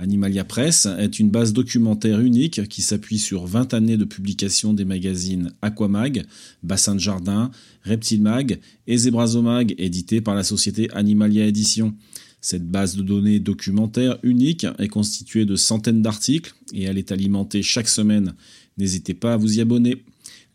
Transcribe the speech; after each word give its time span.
Animalia 0.00 0.44
Press 0.44 0.86
est 0.86 1.18
une 1.18 1.28
base 1.28 1.52
documentaire 1.52 2.20
unique 2.20 2.66
qui 2.68 2.80
s'appuie 2.80 3.18
sur 3.18 3.44
20 3.44 3.74
années 3.74 3.98
de 3.98 4.06
publication 4.06 4.72
des 4.72 4.86
magazines 4.86 5.52
Aquamag, 5.60 6.24
Bassin 6.62 6.94
de 6.94 7.00
Jardin, 7.00 7.50
Reptile 7.84 8.22
Mag 8.22 8.60
et 8.86 8.96
Zebrazomag, 8.96 9.74
édité 9.76 10.22
par 10.22 10.34
la 10.34 10.42
société 10.42 10.90
Animalia 10.92 11.44
Édition. 11.44 11.94
Cette 12.40 12.66
base 12.66 12.96
de 12.96 13.02
données 13.02 13.40
documentaire 13.40 14.16
unique 14.22 14.66
est 14.78 14.88
constituée 14.88 15.44
de 15.44 15.54
centaines 15.54 16.00
d'articles 16.00 16.54
et 16.72 16.84
elle 16.84 16.96
est 16.96 17.12
alimentée 17.12 17.62
chaque 17.62 17.88
semaine. 17.88 18.32
N'hésitez 18.78 19.12
pas 19.12 19.34
à 19.34 19.36
vous 19.36 19.58
y 19.58 19.60
abonner. 19.60 20.02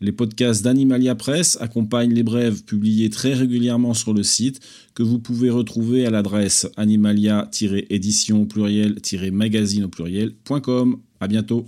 Les 0.02 0.12
podcasts 0.12 0.62
d'Animalia 0.62 1.14
Press 1.14 1.56
accompagnent 1.58 2.12
les 2.12 2.22
brèves 2.22 2.64
publiées 2.64 3.08
très 3.08 3.32
régulièrement 3.32 3.94
sur 3.94 4.12
le 4.12 4.22
site 4.22 4.60
que 4.94 5.02
vous 5.02 5.18
pouvez 5.18 5.48
retrouver 5.48 6.04
à 6.04 6.10
l'adresse 6.10 6.66
animalia-édition 6.76 8.44
pluriel-magazine 8.44 9.84
au 9.84 9.88
pluriel.com. 9.88 10.98
À 11.20 11.28
bientôt. 11.28 11.66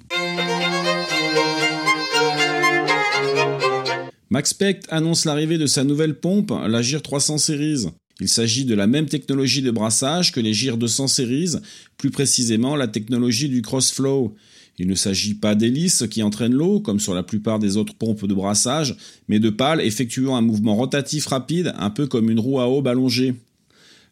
Maxpect 4.29 4.87
annonce 4.91 5.25
l'arrivée 5.25 5.57
de 5.57 5.67
sa 5.67 5.85
nouvelle 5.85 6.21
pompe, 6.21 6.53
la 6.69 6.83
GIR 6.83 7.01
300 7.01 7.39
Series. 7.39 7.87
Il 8.21 8.29
s'agit 8.29 8.67
de 8.67 8.75
la 8.75 8.87
même 8.87 9.07
technologie 9.07 9.63
de 9.63 9.71
brassage 9.71 10.33
que 10.33 10.41
les 10.41 10.53
GIR 10.53 10.77
200 10.77 11.07
Series, 11.07 11.53
plus 11.97 12.11
précisément 12.11 12.77
la 12.77 12.89
technologie 12.89 13.49
du 13.49 13.63
crossflow. 13.63 14.35
Il 14.79 14.87
ne 14.87 14.95
s'agit 14.95 15.35
pas 15.35 15.55
d'hélices 15.55 16.05
qui 16.09 16.23
entraînent 16.23 16.55
l'eau, 16.55 16.79
comme 16.79 17.01
sur 17.01 17.15
la 17.15 17.25
plupart 17.25 17.59
des 17.59 17.77
autres 17.77 17.95
pompes 17.95 18.27
de 18.27 18.35
brassage, 18.35 18.97
mais 19.29 19.41
de 19.41 19.51
pales 19.51 19.81
effectuant 19.81 20.37
un 20.37 20.41
mouvement 20.41 20.77
rotatif 20.77 21.27
rapide, 21.27 21.75
un 21.77 21.91
peu 21.91 22.07
comme 22.07 22.31
une 22.31 22.39
roue 22.39 22.61
à 22.61 22.69
aube 22.69 22.87
allongée. 22.87 23.35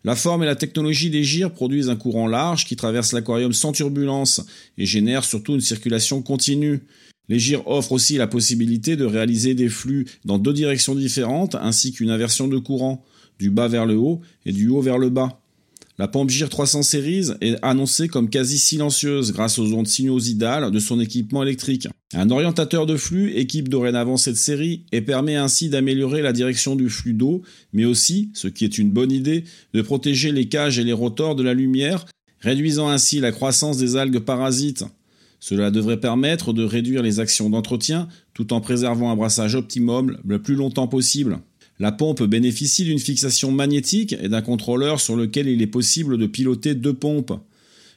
La 0.02 0.16
forme 0.16 0.42
et 0.42 0.47
la 0.47 0.56
technologie 0.56 1.11
des 1.11 1.25
gyres 1.25 1.52
produisent 1.52 1.89
un 1.89 1.97
courant 1.97 2.27
large 2.27 2.65
qui 2.65 2.77
traverse 2.77 3.12
l'aquarium 3.12 3.52
sans 3.52 3.73
turbulence 3.73 4.41
et 4.79 4.87
génère 4.87 5.25
surtout 5.25 5.55
une 5.55 5.61
circulation 5.61 6.23
continue. 6.23 6.80
Les 7.28 7.39
gyres 7.39 7.67
offrent 7.67 7.92
aussi 7.92 8.17
la 8.17 8.28
possibilité 8.28 8.97
de 8.97 9.05
réaliser 9.05 9.55
des 9.55 9.69
flux 9.69 10.06
dans 10.25 10.39
deux 10.39 10.53
directions 10.53 10.94
différentes 10.94 11.56
ainsi 11.56 11.92
qu'une 11.92 12.11
inversion 12.11 12.47
de 12.47 12.59
courant, 12.59 13.05
du 13.39 13.50
bas 13.50 13.67
vers 13.69 13.87
le 13.87 13.97
haut 13.97 14.20
et 14.44 14.53
du 14.53 14.69
haut 14.69 14.81
vers 14.81 14.98
le 14.98 15.11
bas. 15.11 15.41
La 15.98 16.08
pompe 16.08 16.28
GIR 16.28 16.50
300 16.50 16.83
Series 16.83 17.28
est 17.41 17.56
annoncée 17.62 18.08
comme 18.08 18.28
quasi 18.28 18.58
silencieuse 18.58 19.33
grâce 19.33 19.58
aux 19.58 19.72
ondes 19.72 19.86
sinuosidales 19.86 20.70
de 20.70 20.78
son 20.78 21.00
équipement 21.00 21.42
électrique. 21.42 21.88
Un 22.12 22.28
orientateur 22.28 22.84
de 22.84 22.98
flux 22.98 23.33
équipe 23.33 23.70
dorénavant 23.70 24.19
cette 24.19 24.36
série 24.36 24.84
et 24.92 25.00
permet 25.00 25.36
ainsi 25.36 25.70
d'améliorer 25.70 26.20
la 26.20 26.34
direction 26.34 26.77
du 26.77 26.91
flux 26.91 27.14
d'eau, 27.14 27.41
mais 27.72 27.86
aussi, 27.86 28.30
ce 28.34 28.47
qui 28.47 28.66
est 28.66 28.77
une 28.77 28.91
bonne 28.91 29.11
idée, 29.11 29.44
de 29.72 29.80
protéger 29.80 30.33
les 30.33 30.48
cages 30.48 30.78
et 30.78 30.84
les 30.84 30.92
rotors 30.92 31.34
de 31.34 31.42
la 31.42 31.55
lumière, 31.55 32.05
réduisant 32.41 32.91
ainsi 32.91 33.19
la 33.19 33.33
croissance 33.33 33.78
des 33.78 33.97
algues 33.97 34.19
parasites. 34.19 34.84
Cela 35.41 35.70
devrait 35.70 36.00
permettre 36.00 36.53
de 36.53 36.62
réduire 36.62 37.03
les 37.03 37.20
actions 37.20 37.48
d'entretien 37.48 38.08
tout 38.34 38.53
en 38.53 38.60
préservant 38.60 39.10
un 39.10 39.16
brassage 39.16 39.55
optimum 39.55 40.19
le 40.27 40.42
plus 40.42 40.56
longtemps 40.56 40.88
possible. 40.88 41.38
La 41.78 41.92
pompe 41.92 42.22
bénéficie 42.22 42.84
d'une 42.84 42.98
fixation 42.98 43.52
magnétique 43.52 44.14
et 44.20 44.28
d'un 44.28 44.41
contrôleur 44.41 45.00
sur 45.00 45.14
lequel 45.14 45.46
il 45.46 45.60
est 45.60 45.66
possible 45.66 46.16
de 46.16 46.27
piloter 46.27 46.74
deux 46.74 46.94
pompes. 46.94 47.38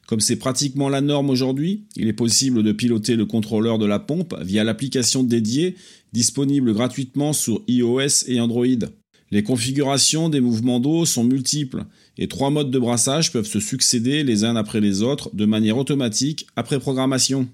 Comme 0.05 0.19
c'est 0.19 0.35
pratiquement 0.35 0.89
la 0.89 1.01
norme 1.01 1.29
aujourd'hui, 1.29 1.83
il 1.95 2.07
est 2.07 2.13
possible 2.13 2.63
de 2.63 2.71
piloter 2.71 3.15
le 3.15 3.25
contrôleur 3.25 3.77
de 3.77 3.85
la 3.85 3.99
pompe 3.99 4.35
via 4.41 4.63
l'application 4.63 5.23
dédiée 5.23 5.75
disponible 6.13 6.73
gratuitement 6.73 7.31
sur 7.31 7.61
iOS 7.67 8.27
et 8.27 8.39
Android. 8.41 8.65
Les 9.31 9.43
configurations 9.43 10.27
des 10.27 10.41
mouvements 10.41 10.79
d'eau 10.79 11.05
sont 11.05 11.23
multiples 11.23 11.85
et 12.17 12.27
trois 12.27 12.49
modes 12.49 12.71
de 12.71 12.79
brassage 12.79 13.31
peuvent 13.31 13.47
se 13.47 13.59
succéder 13.59 14.23
les 14.23 14.43
uns 14.43 14.55
après 14.55 14.81
les 14.81 15.03
autres 15.03 15.29
de 15.33 15.45
manière 15.45 15.77
automatique 15.77 16.47
après 16.55 16.79
programmation. 16.79 17.47